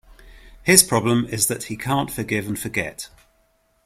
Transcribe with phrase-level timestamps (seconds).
[0.63, 3.09] His problem is that he can't forgive and forget